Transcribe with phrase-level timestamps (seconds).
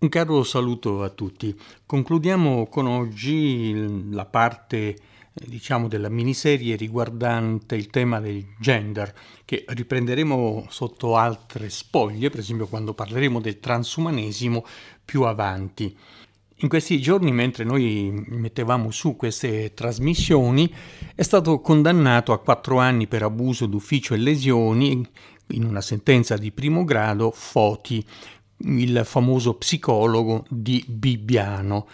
[0.00, 1.52] Un caro saluto a tutti.
[1.84, 4.96] Concludiamo con oggi la parte
[5.32, 9.12] diciamo della miniserie riguardante il tema del gender
[9.44, 14.64] che riprenderemo sotto altre spoglie, per esempio quando parleremo del transumanesimo
[15.04, 15.96] più avanti.
[16.60, 20.72] In questi giorni, mentre noi mettevamo su queste trasmissioni,
[21.16, 25.04] è stato condannato a quattro anni per abuso d'ufficio e lesioni
[25.52, 28.04] in una sentenza di primo grado Foti,
[28.58, 31.86] il famoso psicologo di Bibbiano.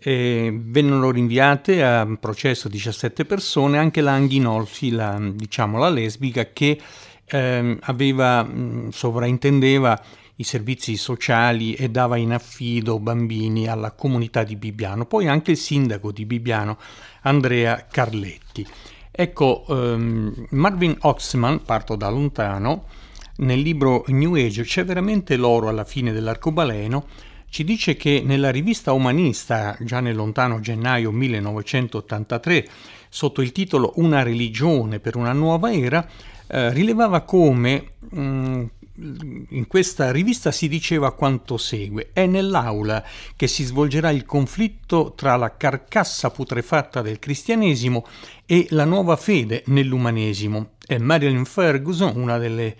[0.00, 6.80] E vennero rinviate a processo 17 persone, anche la Anghinolfi, la, diciamo la lesbica, che
[7.24, 8.48] eh, aveva,
[8.90, 10.00] sovraintendeva
[10.36, 15.56] i servizi sociali e dava in affido bambini alla comunità di Bibbiano, poi anche il
[15.56, 16.78] sindaco di Bibbiano,
[17.22, 18.66] Andrea Carletti.
[19.10, 22.84] Ecco, ehm, Marvin Oxman, parto da lontano,
[23.38, 27.06] nel libro New Age c'è veramente l'oro alla fine dell'arcobaleno,
[27.50, 32.68] ci dice che nella rivista umanista, già nel lontano gennaio 1983,
[33.08, 36.06] sotto il titolo Una religione per una nuova era,
[36.46, 38.64] eh, rilevava come mh, mm,
[39.50, 43.04] in questa rivista si diceva quanto segue: È nell'aula
[43.36, 48.04] che si svolgerà il conflitto tra la carcassa putrefatta del cristianesimo
[48.44, 50.70] e la nuova fede nell'umanesimo.
[50.86, 52.76] E Marilyn Ferguson, una delle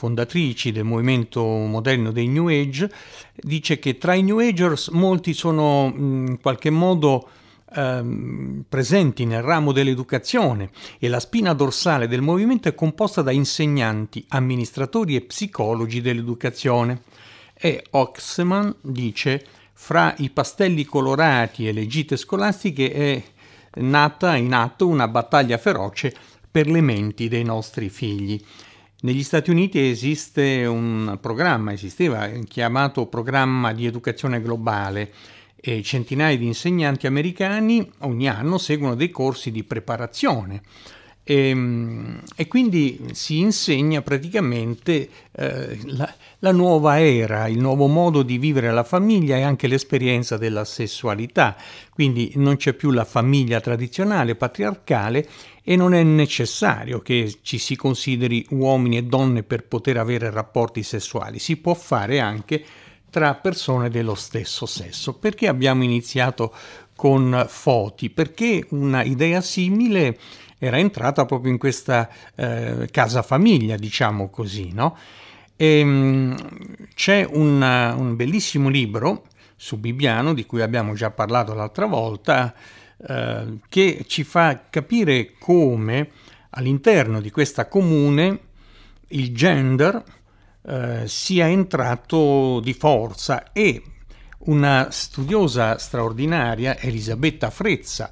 [0.00, 2.90] fondatrici del movimento moderno dei New Age,
[3.34, 7.28] dice che tra i New Agers molti sono in qualche modo
[7.74, 14.24] ehm, presenti nel ramo dell'educazione e la spina dorsale del movimento è composta da insegnanti,
[14.28, 17.02] amministratori e psicologi dell'educazione.
[17.52, 23.22] E Oxman dice fra i pastelli colorati e le gite scolastiche è
[23.82, 26.14] nata in atto una battaglia feroce
[26.50, 28.42] per le menti dei nostri figli.
[29.02, 35.10] Negli Stati Uniti esiste un programma, esisteva, chiamato Programma di Educazione Globale
[35.56, 40.60] e centinaia di insegnanti americani ogni anno seguono dei corsi di preparazione
[41.30, 48.22] e, ehm, e quindi si insegna praticamente eh, la, la, nuova era, il nuovo modo
[48.22, 51.56] di vivere la famiglia e anche l'esperienza della sessualità.
[51.90, 55.28] Quindi non c'è più la famiglia tradizionale, patriarcale
[55.62, 60.82] e non è necessario che ci si consideri uomini e donne per poter avere rapporti
[60.82, 62.64] sessuali, si può fare anche
[63.10, 65.14] tra persone dello stesso sesso.
[65.14, 66.54] Perché abbiamo iniziato
[66.94, 68.08] con Foti?
[68.08, 70.18] Perché una idea simile
[70.58, 74.96] era entrata proprio in questa eh, casa famiglia, diciamo così, no?
[75.56, 76.36] E, ehm,
[76.94, 79.24] c'è una, un bellissimo libro
[79.56, 82.54] su Bibbiano, di cui abbiamo già parlato l'altra volta,
[83.06, 86.10] eh, che ci fa capire come
[86.50, 88.38] all'interno di questa comune
[89.08, 90.02] il gender
[90.62, 93.82] eh, sia entrato di forza e
[94.40, 98.10] una studiosa straordinaria, Elisabetta Frezza,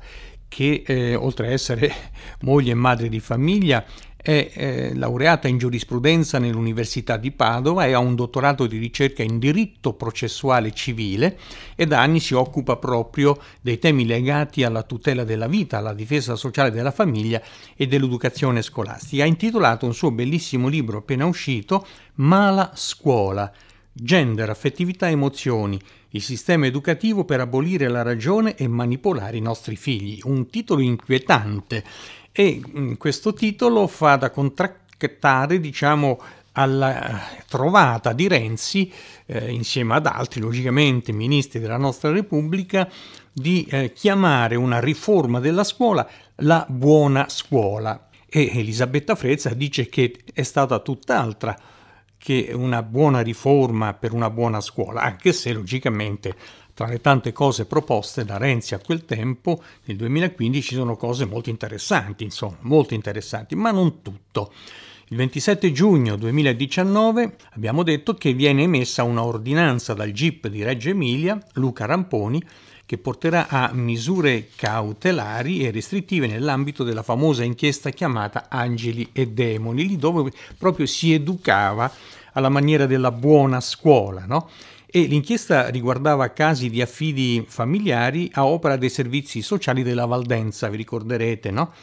[0.49, 1.93] che eh, oltre a essere
[2.43, 3.85] moglie e madre di famiglia
[4.21, 9.93] è laureata in giurisprudenza nell'Università di Padova e ha un dottorato di ricerca in diritto
[9.93, 11.39] processuale civile
[11.77, 16.35] e da anni si occupa proprio dei temi legati alla tutela della vita, alla difesa
[16.35, 17.41] sociale della famiglia
[17.77, 19.23] e dell'educazione scolastica.
[19.23, 23.51] Ha intitolato un suo bellissimo libro appena uscito, Mala scuola,
[23.93, 25.81] gender, affettività e emozioni,
[26.11, 30.21] il sistema educativo per abolire la ragione e manipolare i nostri figli.
[30.25, 31.85] Un titolo inquietante
[32.41, 36.21] e mm, questo titolo fa da contrattare, diciamo,
[36.53, 38.93] alla trovata di Renzi,
[39.27, 42.89] eh, insieme ad altri, logicamente, ministri della nostra Repubblica,
[43.33, 48.09] di eh, chiamare una riforma della scuola la buona scuola.
[48.29, 51.59] E Elisabetta Frezza dice che è stata tutt'altra
[52.17, 56.37] che una buona riforma per una buona scuola, anche se logicamente
[56.79, 61.25] tra le tante cose proposte da Renzi a quel tempo, nel 2015 ci sono cose
[61.25, 64.53] molto interessanti, insomma, molto interessanti, ma non tutto.
[65.09, 70.91] Il 27 giugno 2019 abbiamo detto che viene emessa una ordinanza dal GIP di Reggio
[70.91, 72.41] Emilia, Luca Ramponi,
[72.87, 79.85] che porterà a misure cautelari e restrittive nell'ambito della famosa inchiesta chiamata Angeli e Demoni,
[79.85, 81.91] lì dove proprio si educava
[82.35, 84.49] alla maniera della buona scuola, no?
[84.91, 90.79] E l'inchiesta riguardava casi di affidi familiari a opera dei servizi sociali della Valdenza, vi
[90.79, 91.75] ricorderete, no?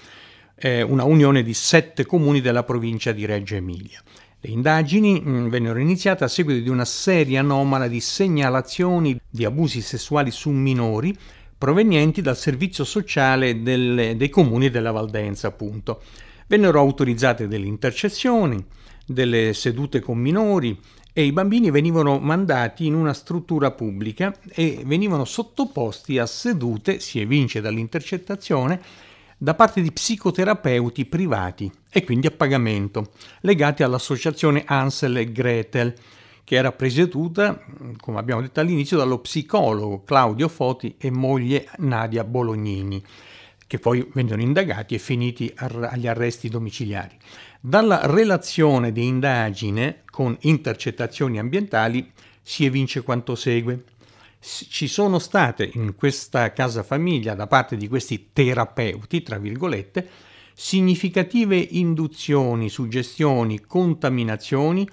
[0.56, 4.02] Eh, una unione di sette comuni della provincia di Reggio Emilia.
[4.40, 9.46] Le indagini mh, mm, vennero iniziate a seguito di una serie anomala di segnalazioni di
[9.46, 11.16] abusi sessuali su minori
[11.56, 16.02] provenienti dal servizio sociale del, dei comuni della Valdenza, appunto.
[16.48, 18.66] Vennero autorizzate delle intercezioni,
[19.06, 20.78] delle sedute con minori
[21.14, 27.22] e i bambini venivano mandati in una struttura pubblica e venivano sottoposti a sedute, si
[27.22, 28.82] evince dall'intercettazione,
[29.38, 33.12] da parte di psicoterapeuti privati e quindi a pagamento,
[33.42, 35.94] legati all'associazione Ansel e Gretel,
[36.44, 37.64] che era presieduta,
[38.00, 43.02] come abbiamo detto all'inizio, dallo psicologo Claudio Foti e moglie Nadia Bolognini,
[43.66, 47.18] che poi vennero indagati e finiti agli arresti domiciliari.
[47.68, 53.86] Dalla relazione di indagine con intercettazioni ambientali si evince quanto segue.
[54.40, 60.08] Ci sono state in questa casa famiglia da parte di questi terapeuti, tra virgolette,
[60.54, 64.88] significative induzioni, suggestioni, contaminazioni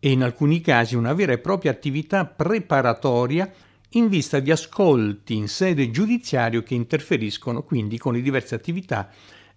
[0.00, 3.48] e in alcuni casi una vera e propria attività preparatoria
[3.90, 9.08] in vista di ascolti in sede giudiziario che interferiscono quindi con le diverse attività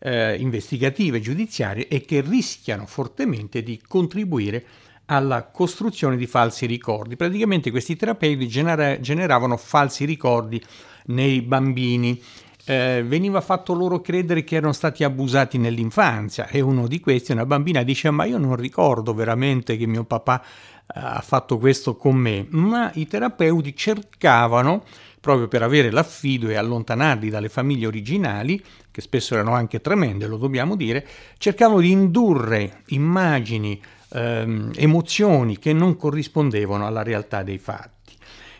[0.04, 4.66] eh, investigative giudiziarie e che rischiano fortemente di contribuire
[5.06, 7.16] alla costruzione di falsi ricordi.
[7.16, 10.62] Praticamente questi terapeuti genera- generavano falsi ricordi
[11.06, 12.22] nei bambini
[12.66, 17.46] eh, veniva fatto loro credere che erano stati abusati nell'infanzia e uno di questi, una
[17.46, 20.46] bambina, dice ma io non ricordo veramente che mio papà eh,
[20.94, 24.84] ha fatto questo con me, ma i terapeuti cercavano
[25.22, 30.38] proprio per avere l'affido e allontanarli dalle famiglie originali, che spesso erano anche tremende, lo
[30.38, 31.08] dobbiamo dire,
[31.38, 33.80] cercavano di indurre immagini,
[34.14, 38.00] ehm, emozioni che non corrispondevano alla realtà dei fatti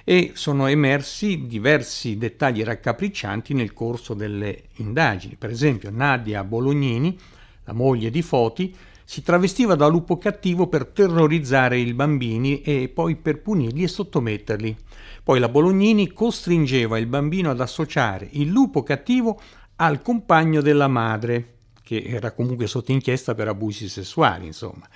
[0.04, 5.36] e sono emersi diversi dettagli raccapriccianti nel corso delle indagini.
[5.36, 7.18] Per esempio, Nadia Bolognini,
[7.66, 8.76] la moglie di Foti,
[9.12, 14.74] si travestiva da lupo cattivo per terrorizzare i bambini e poi per punirli e sottometterli.
[15.22, 19.38] Poi la Bolognini costringeva il bambino ad associare il lupo cattivo
[19.76, 24.88] al compagno della madre, che era comunque sotto inchiesta per abusi sessuali, insomma.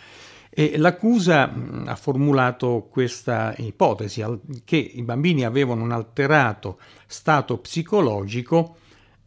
[0.49, 1.53] E l'accusa
[1.83, 4.23] ha formulato questa ipotesi
[4.63, 8.77] che i bambini avevano un alterato stato psicologico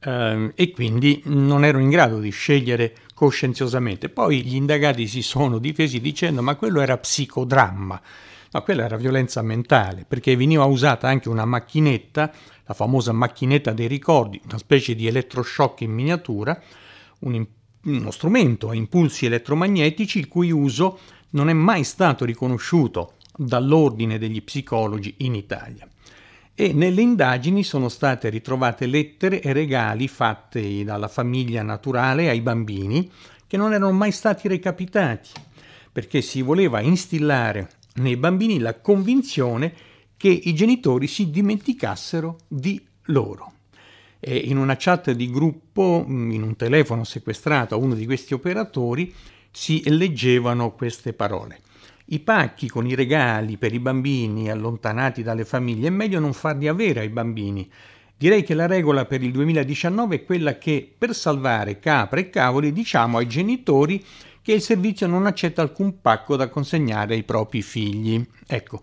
[0.01, 4.11] eh, e quindi non erano in grado di scegliere coscienziosamente.
[4.11, 8.01] Poi gli indagati si sono difesi dicendo ma quello era psicodramma.
[8.53, 12.33] No, quella era violenza mentale, perché veniva usata anche una macchinetta,
[12.65, 16.63] la famosa macchinetta dei ricordi, una specie di elettroshock in miniatura,
[17.21, 17.45] un,
[17.83, 21.01] uno strumento a impulsi elettromagnetici il cui uso
[21.31, 25.89] non è mai stato riconosciuto dall'ordine degli psicologi in Italia.
[26.61, 33.09] E nelle indagini sono state ritrovate lettere e regali fatti dalla famiglia naturale ai bambini
[33.47, 35.29] che non erano mai stati recapitati,
[35.93, 39.73] perché si voleva instillare nei bambini la convinzione
[40.17, 43.53] che i genitori si dimenticassero di loro.
[44.19, 49.15] E in una chat di gruppo, in un telefono sequestrato a uno di questi operatori,
[49.53, 51.61] si leggevano queste parole.
[52.11, 56.67] I pacchi con i regali per i bambini allontanati dalle famiglie è meglio non farli
[56.67, 57.71] avere ai bambini.
[58.17, 62.73] Direi che la regola per il 2019 è quella che per salvare capre e cavoli
[62.73, 64.03] diciamo ai genitori
[64.41, 68.27] che il servizio non accetta alcun pacco da consegnare ai propri figli.
[68.47, 68.83] Ecco,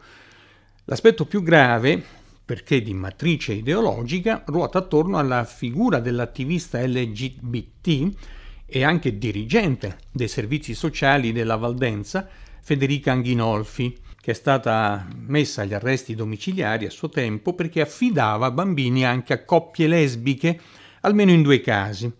[0.83, 1.99] l'aspetto più grave,
[2.45, 8.11] perché di matrice ideologica, ruota attorno alla figura dell'attivista LGBT
[8.67, 12.29] e anche dirigente dei servizi sociali della Valdenza,
[12.65, 19.05] Federica Anghinolfi, che è stata messa agli arresti domiciliari a suo tempo perché affidava bambini
[19.05, 20.59] anche a coppie lesbiche,
[21.01, 22.11] almeno in due casi.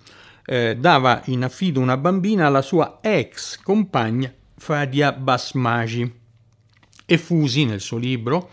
[0.46, 6.14] Eh, dava in affido una bambina alla sua ex compagna Fadia Basmagi.
[7.08, 8.52] E Fusi, nel suo libro,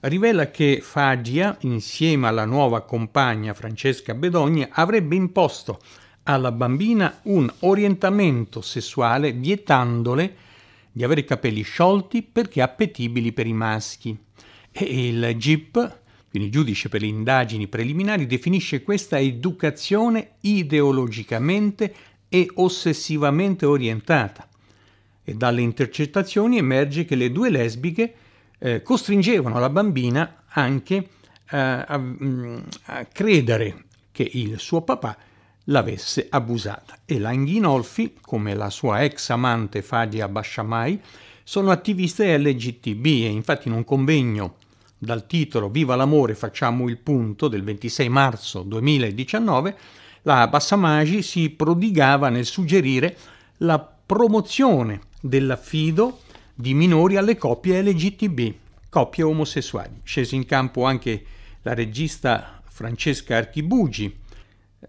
[0.00, 5.78] rivela che Fadia, insieme alla nuova compagna Francesca Bedogni, avrebbe imposto
[6.24, 10.46] alla bambina un orientamento sessuale vietandole
[10.98, 14.18] di avere i capelli sciolti perché appetibili per i maschi.
[14.72, 21.94] E il GIP, quindi giudice per le indagini preliminari, definisce questa educazione ideologicamente
[22.28, 24.48] e ossessivamente orientata.
[25.22, 28.14] E dalle intercettazioni emerge che le due lesbiche
[28.58, 35.16] eh, costringevano la bambina anche eh, a, mm, a credere che il suo papà
[35.68, 36.98] l'avesse abusata.
[37.04, 41.00] E Langhinolfi, come la sua ex amante Fadia Bashamai,
[41.42, 44.56] sono attiviste LGTB e infatti in un convegno
[44.98, 49.76] dal titolo Viva l'amore, facciamo il punto del 26 marzo 2019,
[50.22, 53.16] la Bassamagi si prodigava nel suggerire
[53.58, 56.20] la promozione dell'affido
[56.54, 58.54] di minori alle coppie LGTB,
[58.90, 60.00] coppie omosessuali.
[60.02, 61.24] Scese in campo anche
[61.62, 64.14] la regista Francesca Archibugi,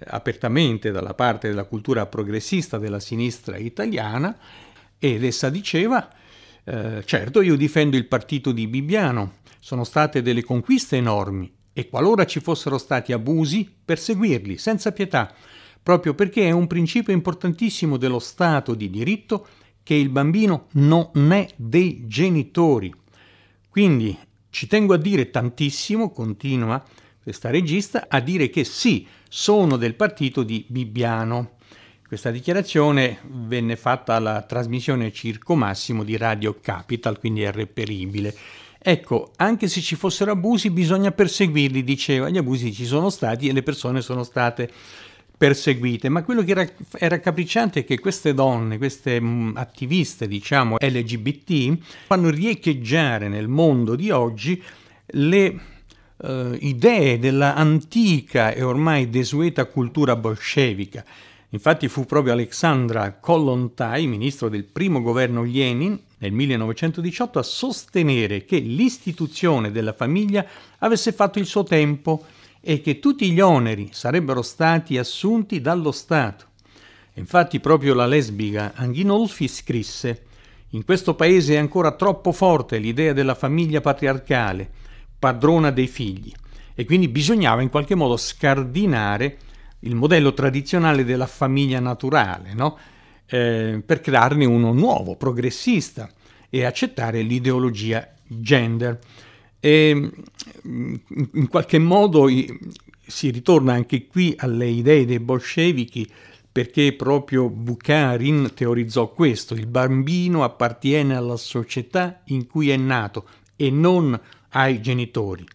[0.06, 4.38] apertamente dalla parte della cultura progressista della sinistra italiana
[4.98, 6.10] ed essa diceva
[6.66, 12.28] Eh, certo, io difendo il partito di Bibbiano, sono state delle conquiste enormi e qualora
[12.28, 15.34] ci fossero stati abusi, perseguirli senza pietà,
[15.82, 19.48] proprio perché è un principio importantissimo dello Stato di diritto
[19.82, 22.94] che il bambino non è dei genitori.
[23.68, 24.16] Quindi
[24.52, 26.84] ci tengo a dire tantissimo, continua
[27.22, 31.58] questa regista, a dire che sì, sono del partito di Bibbiano.
[32.08, 38.36] Questa dichiarazione venne fatta alla trasmissione Circo Massimo di Radio Capital, quindi è reperibile.
[38.82, 43.54] Ecco, anche se ci fossero abusi bisogna perseguirli, diceva, gli abusi ci sono stati e
[43.54, 44.72] le persone sono state
[45.38, 50.78] perseguite, ma quello che era, era raccapricciante è che queste donne, queste mm, attiviste, diciamo,
[50.80, 54.62] LGBT, fanno riecheggiare nel mondo di oggi
[55.12, 55.60] le
[56.20, 61.04] uh, idee della antica e ormai desueta cultura bolscevica.
[61.50, 68.58] Infatti fu proprio Alexandra Kollontai, ministro del primo governo Lenin, nel 1918 a sostenere che
[68.58, 70.46] l'istituzione della famiglia
[70.80, 72.26] avesse fatto il suo tempo
[72.62, 76.46] e che tutti gli oneri sarebbero stati assunti dallo Stato.
[77.14, 80.24] Infatti proprio la lesbica Anghinolfi scrisse
[80.74, 84.70] in questo paese è ancora troppo forte l'idea della famiglia patriarcale,
[85.20, 86.32] padrona dei figli,
[86.74, 89.38] e quindi bisognava in qualche modo scardinare
[89.80, 92.78] il modello tradizionale della famiglia naturale, no?
[93.28, 96.10] eh, per crearne uno nuovo, progressista,
[96.50, 99.00] e accettare l'ideologia gender.
[99.60, 100.12] E
[100.68, 100.96] mm,
[101.34, 102.28] in qualche modo
[103.06, 106.10] si ritorna anche qui alle idee dei bolscevichi
[106.52, 113.70] perché proprio Bukharin teorizzò questo, il bambino appartiene alla società in cui è nato e
[113.70, 115.46] non ai genitori.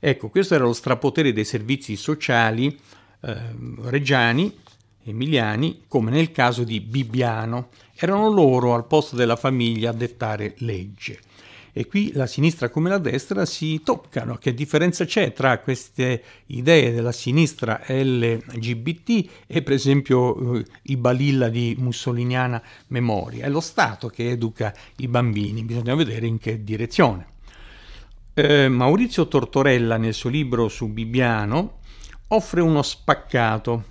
[0.00, 2.78] Ecco, questo era lo strapotere dei servizi sociali
[3.20, 3.36] eh,
[3.82, 4.56] reggiani,
[5.04, 7.70] emiliani, come nel caso di Bibbiano.
[7.94, 11.20] Erano loro al posto della famiglia a dettare legge.
[11.72, 14.36] E qui la sinistra come la destra si toccano.
[14.36, 21.48] Che differenza c'è tra queste idee della sinistra LGBT e per esempio eh, i balilla
[21.48, 23.44] di mussoliniana memoria?
[23.44, 27.36] È lo Stato che educa i bambini, bisogna vedere in che direzione.
[28.40, 31.80] Eh, Maurizio Tortorella nel suo libro su Bibbiano
[32.28, 33.82] offre uno spaccato.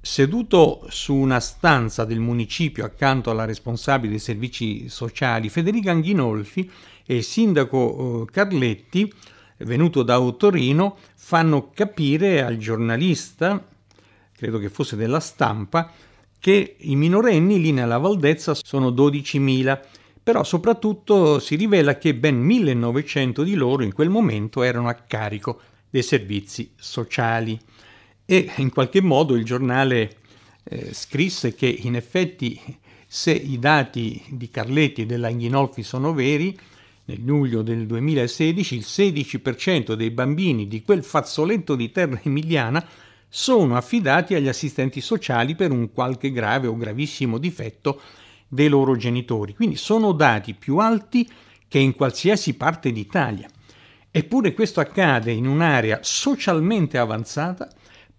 [0.00, 6.70] Seduto su una stanza del municipio accanto alla responsabile dei servizi sociali Federica Anghinolfi
[7.04, 9.12] e il sindaco eh, Carletti,
[9.58, 13.62] venuto da Torino, fanno capire al giornalista,
[14.34, 15.92] credo che fosse della stampa,
[16.40, 19.80] che i minorenni lì nella Valdezza sono 12.000,
[20.28, 25.58] però soprattutto si rivela che ben 1.900 di loro in quel momento erano a carico
[25.88, 27.58] dei servizi sociali.
[28.26, 30.18] E in qualche modo il giornale
[30.64, 32.60] eh, scrisse che in effetti
[33.06, 36.54] se i dati di Carletti e dell'Anghinolfi sono veri,
[37.06, 42.86] nel luglio del 2016 il 16% dei bambini di quel fazzoletto di terra emiliana
[43.30, 47.98] sono affidati agli assistenti sociali per un qualche grave o gravissimo difetto
[48.48, 49.54] dei loro genitori.
[49.54, 51.28] Quindi sono dati più alti
[51.68, 53.48] che in qualsiasi parte d'Italia.
[54.10, 57.68] Eppure questo accade in un'area socialmente avanzata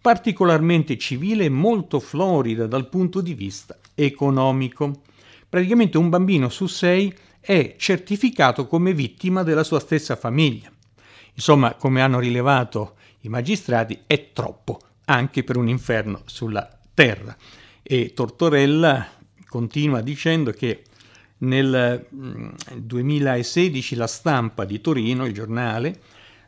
[0.02, 5.02] particolarmente civile e molto florida dal punto di vista economico.
[5.50, 10.72] Praticamente un bambino su sei è certificato come vittima della sua stessa famiglia.
[11.34, 17.36] Insomma, come hanno rilevato i magistrati, è troppo anche per un inferno sulla terra.
[17.82, 19.08] E Tortorella
[19.50, 20.84] continua dicendo che
[21.40, 22.06] nel
[22.76, 26.00] 2016 mm, la stampa di Torino, il giornale,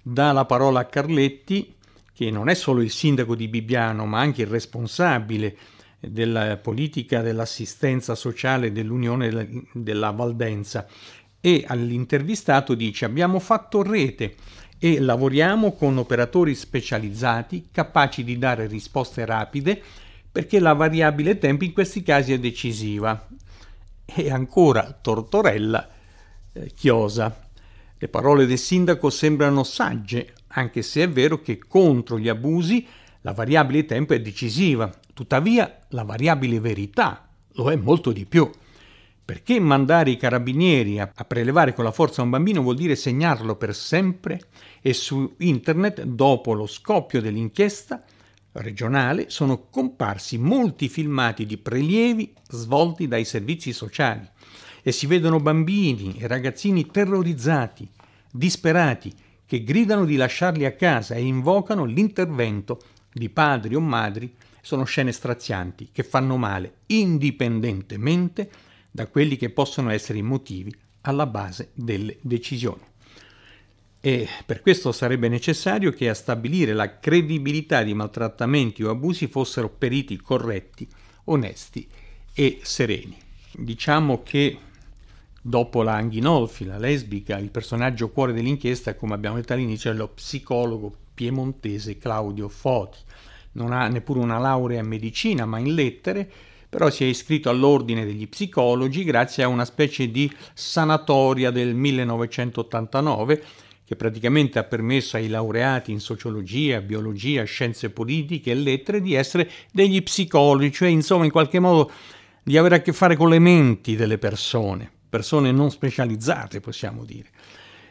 [0.01, 1.75] dà la parola a Carletti
[2.13, 5.57] che non è solo il sindaco di Bibbiano, ma anche il responsabile
[5.99, 10.85] della politica dell'assistenza sociale dell'Unione della Valdenza.
[11.39, 14.35] E all'intervistato dice abbiamo fatto rete
[14.77, 19.81] e lavoriamo con operatori specializzati capaci di dare risposte rapide
[20.31, 23.27] perché la variabile tempo in questi casi è decisiva.
[24.05, 25.89] E ancora Tortorella
[26.53, 27.49] eh, chiosa.
[27.97, 32.85] Le parole del sindaco sembrano sagge, anche se è vero che contro gli abusi
[33.21, 38.49] la variabile tempo è decisiva, tuttavia la variabile verità lo è molto di più.
[39.23, 43.55] Perché mandare i carabinieri a, a, prelevare con la forza un bambino vuol dire segnarlo
[43.55, 44.41] per sempre
[44.81, 48.03] e su internet, dopo lo scoppio dell'inchiesta
[48.53, 54.27] regionale, sono comparsi molti filmati di prelievi svolti dai servizi sociali
[54.81, 57.87] e si vedono bambini e ragazzini terrorizzati,
[58.31, 59.13] disperati,
[59.45, 62.81] che gridano di lasciarli a casa e invocano l'intervento
[63.11, 68.49] di padri o madri, sono scene strazianti che fanno male indipendentemente
[68.89, 72.90] da quelli che possono essere i motivi alla base delle decisioni.
[74.03, 79.69] E per questo sarebbe necessario che a stabilire la credibilità di maltrattamenti o abusi fossero
[79.69, 80.87] periti corretti,
[81.25, 81.87] onesti
[82.33, 83.15] e sereni.
[83.51, 84.57] Diciamo che
[85.39, 90.07] dopo la Anghinolfi, la lesbica, il personaggio cuore dell'inchiesta, come abbiamo detto all'inizio, è lo
[90.07, 92.97] psicologo piemontese Claudio Foti.
[93.51, 96.27] Non ha neppure una laurea in medicina, ma in lettere,
[96.67, 103.43] però si è iscritto all'ordine degli psicologi grazie a una specie di sanatoria del 1989
[103.91, 109.51] che praticamente ha permesso ai laureati in sociologia, biologia, scienze politiche e lettere di essere
[109.69, 111.91] degli psicologi, cioè insomma in qualche modo
[112.41, 117.27] di avere a che fare con le menti delle persone, persone non specializzate possiamo dire.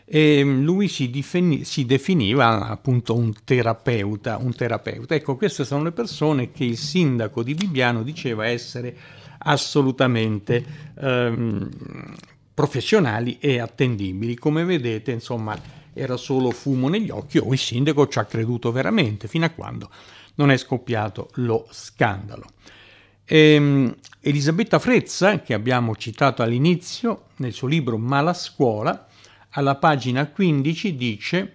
[0.06, 5.14] E lui si, difini, si definiva appunto un terapeuta, un terapeuta.
[5.14, 8.96] Ecco, queste sono le persone che il sindaco di Bibbiano diceva essere
[9.36, 10.64] assolutamente
[10.98, 11.68] ehm,
[12.54, 14.34] professionali e attendibili.
[14.36, 19.28] Come vedete, insomma, era solo fumo negli occhi o il sindaco ci ha creduto veramente
[19.28, 19.90] fino a quando
[20.36, 22.46] non è scoppiato lo scandalo.
[23.24, 29.06] Ehm, Elisabetta Frezza, che abbiamo citato all'inizio nel suo libro Malascuola,
[29.50, 31.54] alla pagina 15 dice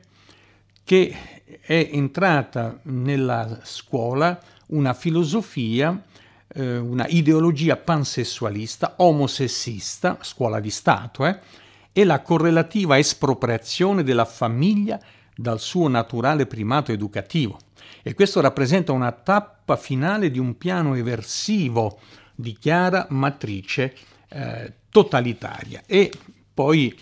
[0.84, 1.16] che
[1.62, 6.02] è entrata nella scuola una filosofia,
[6.48, 11.40] eh, una ideologia pansessualista, omosessista, scuola di Stato, eh,
[11.98, 15.00] e la correlativa espropriazione della famiglia
[15.34, 17.58] dal suo naturale primato educativo.
[18.04, 22.02] E questo rappresenta una tappa finale di un piano eversivo
[22.36, 23.96] di chiara matrice
[24.28, 25.84] eh, totalitaria.
[25.86, 26.12] E
[26.54, 26.94] poi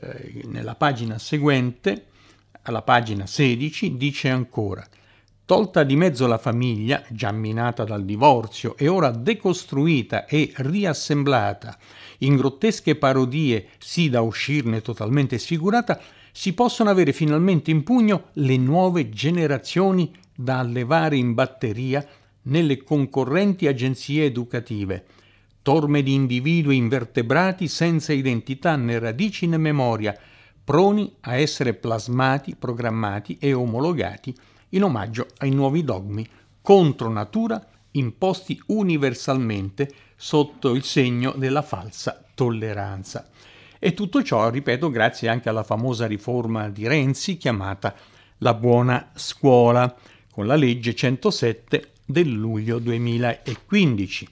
[0.00, 2.06] eh, nella pagina seguente,
[2.62, 4.86] alla pagina 16, dice ancora
[5.46, 11.78] Tolta di mezzo la famiglia, già minata dal divorzio e ora decostruita e riassemblata
[12.18, 16.00] in grottesche parodie, sì da uscirne totalmente sfigurata,
[16.32, 22.04] si possono avere finalmente in pugno le nuove generazioni da allevare in batteria
[22.42, 25.04] nelle concorrenti agenzie educative,
[25.62, 30.18] torme di individui invertebrati senza identità né radici né memoria,
[30.64, 34.34] proni a essere plasmati, programmati e omologati
[34.76, 36.26] in omaggio ai nuovi dogmi
[36.60, 43.28] contro natura imposti universalmente sotto il segno della falsa tolleranza.
[43.78, 47.94] E tutto ciò, ripeto, grazie anche alla famosa riforma di Renzi chiamata
[48.38, 49.94] la buona scuola,
[50.30, 54.28] con la legge 107 del luglio 2015.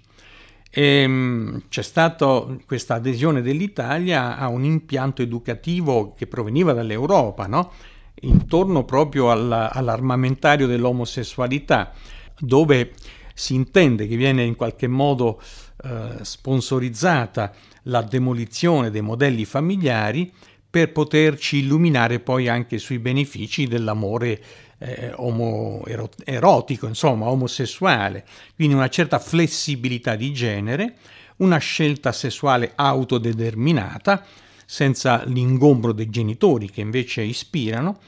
[0.70, 7.72] E, ehm, c'è stata questa adesione dell'Italia a un impianto educativo che proveniva dall'Europa, no?
[8.27, 11.93] Intorno proprio alla, all'armamentario dell'omosessualità,
[12.39, 12.93] dove
[13.35, 15.41] si intende che viene in qualche modo
[15.83, 17.53] eh, sponsorizzata
[17.85, 20.33] la demolizione dei modelli familiari
[20.71, 24.43] per poterci illuminare poi anche sui benefici dell'amore
[24.79, 25.85] eh, omo,
[26.25, 28.25] erotico, insomma, omosessuale.
[28.55, 30.97] Quindi una certa flessibilità di genere,
[31.37, 34.25] una scelta sessuale autodeterminata,
[34.66, 37.98] senza l'ingombro dei genitori che invece ispirano,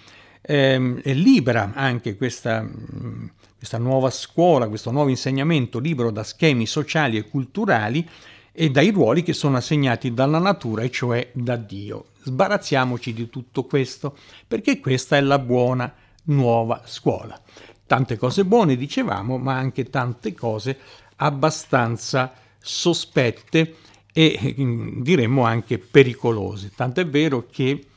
[0.42, 6.66] ehm, e libera anche questa, mm, questa nuova scuola, questo nuovo insegnamento libero da schemi
[6.66, 8.08] sociali e culturali
[8.52, 12.06] e dai ruoli che sono assegnati dalla natura, e cioè da Dio.
[12.22, 14.16] Sbarazziamoci di tutto questo,
[14.48, 15.92] perché questa è la buona
[16.24, 17.38] nuova scuola.
[17.86, 20.78] Tante cose buone, dicevamo, ma anche tante cose
[21.16, 23.74] abbastanza sospette
[24.18, 26.72] e mm, diremmo anche pericolose.
[26.74, 27.88] Tant'è vero che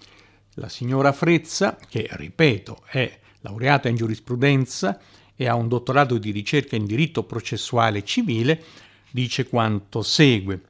[0.56, 5.00] la signora Frezza, che ripeto è laureata in giurisprudenza
[5.34, 8.62] e ha un dottorato di ricerca in diritto processuale civile,
[9.12, 10.64] dice quanto segue.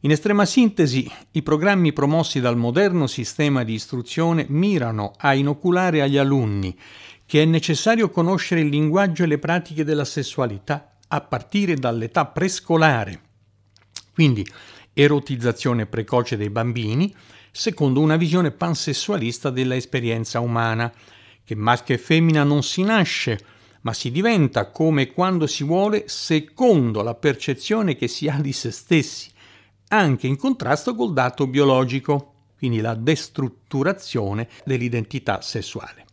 [0.00, 6.16] In estrema sintesi, i programmi promossi dal moderno sistema di istruzione mirano a inoculare agli
[6.16, 6.74] alunni
[7.26, 13.20] che è necessario conoscere il linguaggio e le pratiche della sessualità a partire dall'età prescolare.
[14.14, 14.46] Quindi
[14.98, 17.14] erotizzazione precoce dei bambini,
[17.50, 20.90] secondo una visione pansessualista della esperienza umana,
[21.44, 23.38] che maschio e femmina non si nasce,
[23.82, 28.70] ma si diventa come quando si vuole secondo la percezione che si ha di se
[28.70, 29.30] stessi,
[29.88, 36.06] anche in contrasto col dato biologico, quindi la destrutturazione dell'identità sessuale.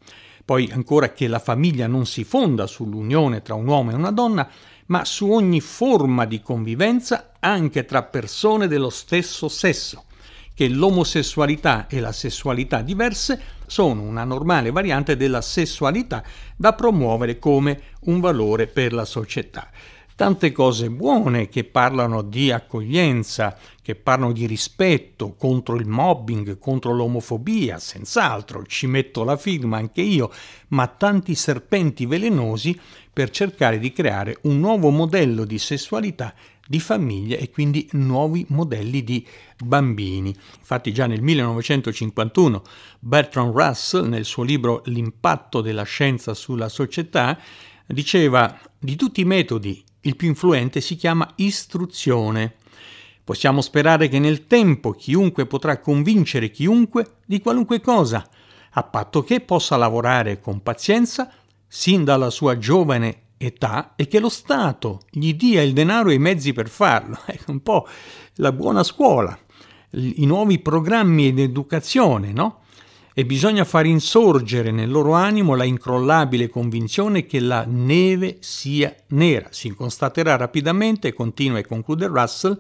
[0.44, 4.50] Poi ancora che la famiglia non si fonda sull'unione tra un uomo e una donna,
[4.88, 10.06] ma su ogni forma di convivenza anche tra persone dello stesso sesso,
[10.54, 16.24] che l'omosessualità e la sessualità diverse sono una normale variante della sessualità
[16.56, 19.70] da promuovere come un valore per la società.
[20.16, 26.94] Tante cose buone che parlano di accoglienza, che parlano di rispetto contro il mobbing, contro
[26.94, 30.32] l'omofobia, senz'altro, ci metto la firma anche io,
[30.70, 32.80] ma tanti serpenti velenosi
[33.12, 36.34] per cercare di creare un nuovo modello di sessualità
[36.66, 39.26] di famiglie e quindi nuovi modelli di
[39.64, 40.34] bambini.
[40.60, 42.62] Infatti già nel 1951
[43.00, 47.38] Bertrand Russell nel suo libro L'impatto della scienza sulla società
[47.86, 52.56] diceva di tutti i metodi il più influente si chiama istruzione.
[53.24, 58.28] Possiamo sperare che nel tempo chiunque potrà convincere chiunque di qualunque cosa,
[58.72, 61.32] a patto che possa lavorare con pazienza
[61.68, 66.20] sin dalla sua giovane età e che lo Stato gli dia il denaro e i
[66.20, 67.20] mezzi per farlo.
[67.26, 67.88] È un po'
[68.36, 69.38] la buona scuola,
[69.92, 72.63] i nuovi programmi di educazione, no?
[73.14, 79.48] E bisogna far insorgere nel loro animo la incrollabile convinzione che la neve sia nera.
[79.52, 82.60] Si constaterà rapidamente, continua e conclude Russell,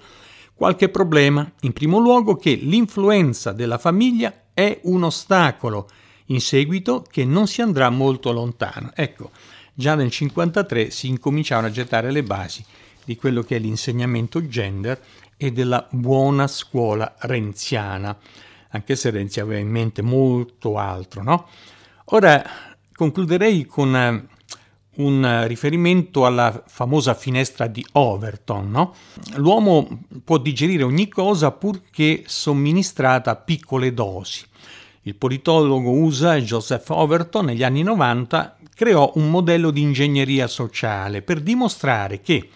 [0.53, 1.51] qualche problema.
[1.61, 5.89] In primo luogo che l'influenza della famiglia è un ostacolo,
[6.27, 8.91] in seguito che non si andrà molto lontano.
[8.93, 9.31] Ecco,
[9.73, 12.63] già nel 1953 si incominciavano a gettare le basi
[13.03, 15.01] di quello che è l'insegnamento gender
[15.35, 18.15] e della buona scuola renziana
[18.73, 21.23] anche se Renzi aveva in mente molto altro.
[21.23, 21.47] No?
[22.05, 22.43] Ora
[22.93, 24.25] concluderei con eh,
[24.95, 28.69] un riferimento alla famosa finestra di Overton.
[28.69, 28.95] No?
[29.35, 29.87] L'uomo
[30.23, 34.43] può digerire ogni cosa purché somministrata a piccole dosi.
[35.03, 41.41] Il politologo USA Joseph Overton negli anni 90 creò un modello di ingegneria sociale per
[41.41, 42.49] dimostrare che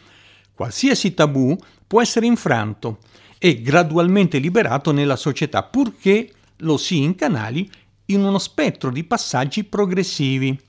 [0.56, 3.00] qualsiasi tabù può essere infranto
[3.40, 7.70] e gradualmente liberato nella società, purché lo si incanali
[8.06, 10.60] in uno spettro di passaggi progressivi.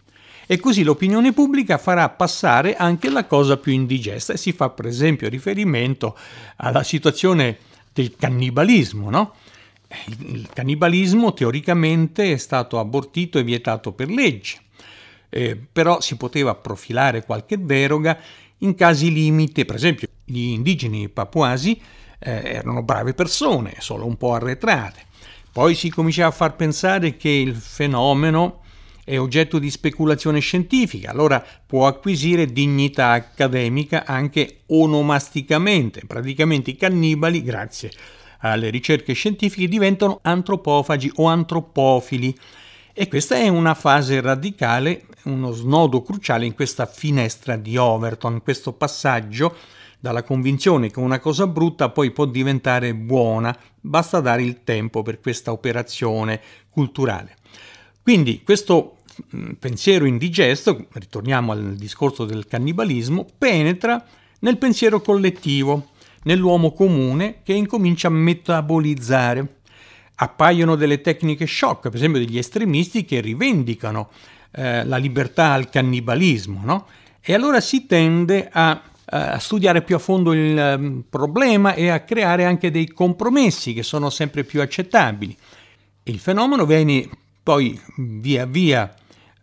[0.51, 4.33] E così l'opinione pubblica farà passare anche la cosa più indigesta.
[4.33, 6.17] E si fa per esempio riferimento
[6.57, 7.59] alla situazione
[7.93, 9.35] del cannibalismo, no?
[10.07, 14.59] Il cannibalismo teoricamente è stato abortito e vietato per legge,
[15.31, 18.19] eh, però si poteva profilare qualche deroga
[18.59, 21.81] in casi limite, per esempio gli indigeni papuasi
[22.19, 25.07] eh, erano brave persone, solo un po' arretrate.
[25.53, 28.63] Poi si cominciava a far pensare che il fenomeno
[29.05, 36.03] è oggetto di speculazione scientifica, allora può acquisire dignità accademica anche onomasticamente.
[36.07, 37.91] Praticamente i cannibali, grazie
[38.41, 42.37] alle ricerche scientifiche, diventano antropofagi o antropofili.
[42.93, 48.75] E questa è una fase radicale, uno snodo cruciale in questa finestra di Overton, questo
[48.75, 49.57] passaggio
[50.01, 55.21] dalla convinzione che una cosa brutta poi può diventare buona, basta dare il tempo per
[55.21, 57.37] questa operazione culturale.
[58.03, 58.99] Quindi questo
[59.35, 64.05] mm, pensiero indigesto, ritorniamo al discorso del cannibalismo, penetra
[64.41, 65.89] nel pensiero collettivo,
[66.25, 69.57] nell'uomo comune che incomincia a metabolizzare.
[70.21, 74.11] Appaiono delle tecniche shock, per esempio degli estremisti che rivendicano
[74.53, 76.87] eh, la libertà al cannibalismo, no?
[77.21, 82.01] E allora si tende a a studiare più a fondo il ehm, problema e a
[82.01, 85.37] creare anche dei compromessi che sono sempre più accettabili.
[86.05, 87.09] Il fenomeno viene
[87.43, 88.95] poi via via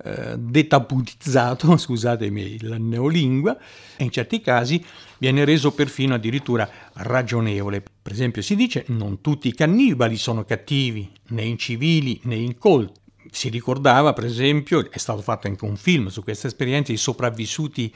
[0.04, 3.58] eh, detabutizzato, scusatemi la neolingua,
[3.98, 4.84] e in certi casi
[5.18, 7.82] viene reso perfino addirittura ragionevole.
[8.02, 13.00] Per esempio si dice non tutti i cannibali sono cattivi, né incivili né incolti.
[13.32, 17.92] Si ricordava, per esempio, è stato fatto anche un film su questa esperienza, i sopravvissuti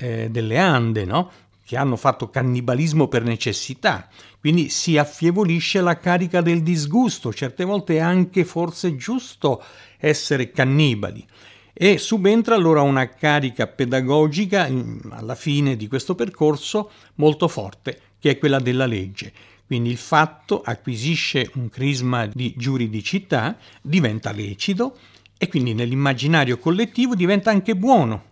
[0.00, 1.30] eh, delle Ande, no?
[1.70, 4.08] che hanno fatto cannibalismo per necessità,
[4.40, 9.62] quindi si affievolisce la carica del disgusto, certe volte è anche forse giusto
[9.98, 11.24] essere cannibali.
[11.72, 14.68] E subentra allora una carica pedagogica
[15.10, 19.32] alla fine di questo percorso molto forte, che è quella della legge.
[19.64, 24.96] Quindi il fatto acquisisce un crisma di giuridicità, diventa lecito
[25.38, 28.29] e quindi nell'immaginario collettivo diventa anche buono,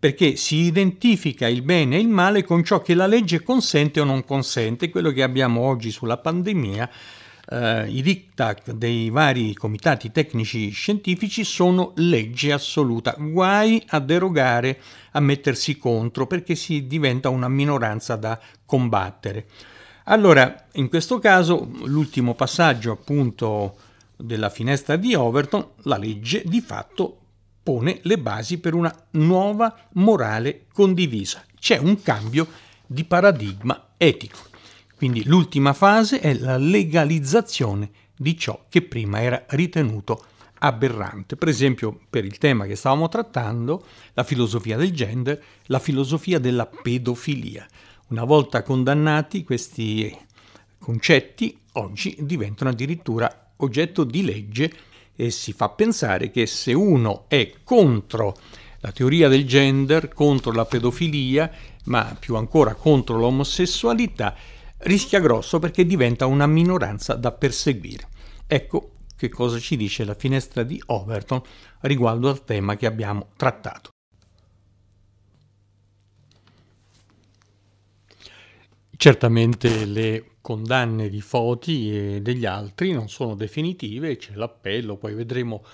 [0.00, 4.04] perché si identifica il bene e il male con ciò che la legge consente o
[4.04, 6.90] non consente, quello che abbiamo oggi sulla pandemia.
[7.50, 14.80] Uh, I diktat dei vari comitati tecnici scientifici sono legge assoluta, guai a derogare,
[15.12, 19.46] a mettersi contro, perché si diventa una minoranza da combattere.
[20.04, 23.76] Allora, in questo caso, l'ultimo passaggio appunto
[24.16, 27.19] della finestra di Overton, la legge di fatto
[27.62, 31.44] pone le basi per una nuova morale condivisa.
[31.58, 32.46] C'è un cambio
[32.86, 34.38] di paradigma etico.
[34.96, 40.24] Quindi l'ultima fase è la legalizzazione di ciò che prima era ritenuto
[40.58, 41.36] aberrante.
[41.36, 46.66] Per esempio, per il tema che stavamo trattando, la filosofia del gender, la filosofia della
[46.66, 47.66] pedofilia.
[48.08, 50.14] Una volta condannati questi
[50.78, 54.72] concetti, oggi diventano addirittura oggetto di legge
[55.20, 58.38] e si fa pensare che se uno è contro
[58.78, 61.50] la teoria del gender, contro la pedofilia,
[61.84, 64.34] ma più ancora contro l'omosessualità,
[64.78, 68.08] rischia grosso perché diventa una minoranza da perseguire.
[68.46, 71.42] Ecco che cosa ci dice la finestra di Overton
[71.80, 73.90] riguardo al tema che abbiamo trattato.
[78.96, 85.64] Certamente le condanne di Foti e degli altri non sono definitive, c'è l'appello, poi vedremo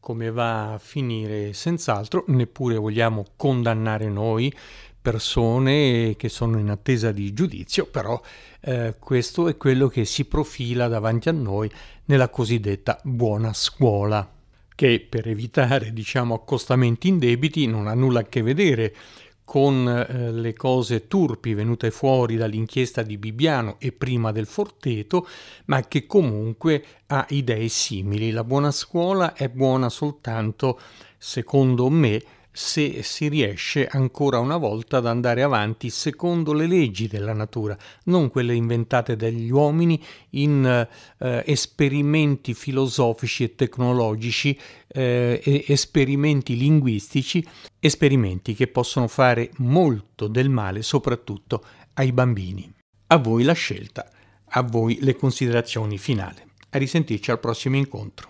[0.00, 4.52] come va a finire senz'altro, neppure vogliamo condannare noi
[5.00, 8.20] persone che sono in attesa di giudizio, però
[8.60, 11.70] eh, questo è quello che si profila davanti a noi
[12.06, 14.30] nella cosiddetta buona scuola,
[14.74, 18.94] che per evitare diciamo accostamenti indebiti non ha nulla a che vedere
[19.50, 25.26] con eh, le cose turpi venute fuori dall'inchiesta di Bibbiano e prima del Forteto,
[25.64, 28.30] ma che comunque ha idee simili.
[28.30, 30.78] La buona scuola è buona soltanto,
[31.18, 37.32] secondo me, se si riesce ancora una volta ad andare avanti secondo le leggi della
[37.32, 40.64] natura, non quelle inventate dagli uomini in
[41.18, 44.58] eh, esperimenti filosofici e tecnologici,
[44.88, 47.46] eh, esperimenti linguistici,
[47.78, 52.72] esperimenti che possono fare molto del male soprattutto ai bambini.
[53.08, 54.08] A voi la scelta,
[54.50, 56.42] a voi le considerazioni finali.
[56.70, 58.29] A risentirci al prossimo incontro.